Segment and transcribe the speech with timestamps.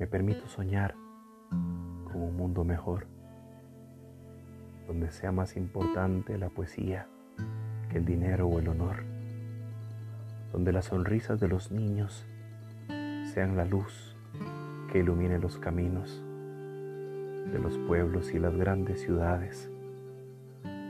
[0.00, 0.94] me permito soñar
[1.50, 3.06] con un mundo mejor,
[4.86, 7.06] donde sea más importante la poesía
[7.90, 9.04] que el dinero o el honor,
[10.52, 12.26] donde las sonrisas de los niños
[13.34, 14.16] sean la luz
[14.90, 16.24] que ilumine los caminos
[17.52, 19.70] de los pueblos y las grandes ciudades,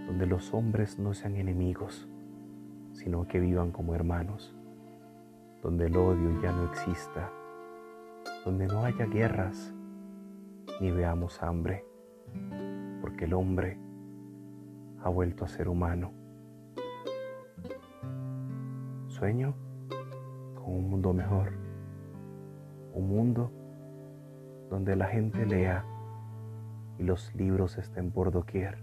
[0.06, 2.08] donde los hombres no sean enemigos,
[2.92, 4.54] sino que vivan como hermanos,
[5.64, 7.32] donde el odio ya no exista
[8.44, 9.74] donde no haya guerras
[10.80, 11.84] ni veamos hambre,
[13.02, 13.78] porque el hombre
[15.02, 16.12] ha vuelto a ser humano.
[19.08, 19.54] Sueño
[20.54, 21.52] con un mundo mejor,
[22.94, 23.50] un mundo
[24.70, 25.84] donde la gente lea
[26.98, 28.78] y los libros estén por doquier,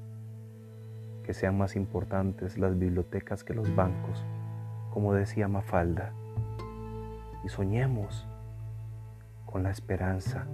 [1.24, 4.24] que sean más importantes las bibliotecas que los bancos,
[4.92, 6.14] como decía Mafalda,
[7.44, 8.28] y soñemos
[9.58, 10.46] con la esperanza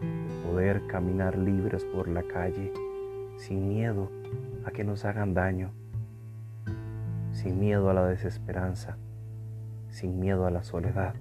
[0.00, 2.72] de poder caminar libres por la calle
[3.36, 4.10] sin miedo
[4.64, 5.70] a que nos hagan daño,
[7.30, 8.96] sin miedo a la desesperanza,
[9.90, 11.14] sin miedo a la soledad.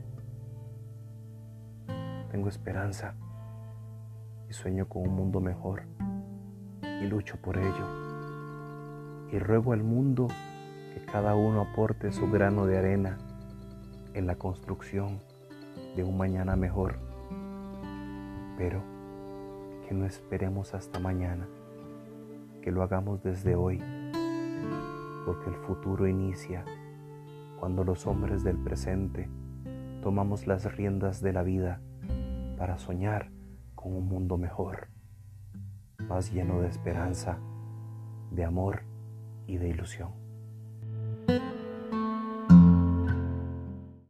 [2.31, 3.13] Tengo esperanza
[4.49, 5.83] y sueño con un mundo mejor
[6.81, 7.87] y lucho por ello.
[9.31, 10.27] Y ruego al mundo
[10.91, 13.19] que cada uno aporte su grano de arena
[14.15, 15.19] en la construcción
[15.95, 16.99] de un mañana mejor,
[18.57, 18.81] pero
[19.87, 21.47] que no esperemos hasta mañana,
[22.61, 23.81] que lo hagamos desde hoy,
[25.25, 26.65] porque el futuro inicia
[27.59, 29.29] cuando los hombres del presente
[30.01, 31.81] tomamos las riendas de la vida
[32.57, 33.31] para soñar
[33.75, 34.89] con un mundo mejor,
[36.07, 37.39] más lleno de esperanza,
[38.31, 38.83] de amor
[39.47, 40.24] y de ilusión.